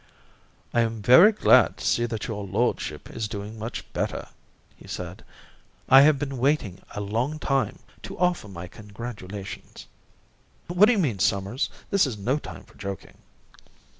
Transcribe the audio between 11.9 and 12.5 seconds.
This is no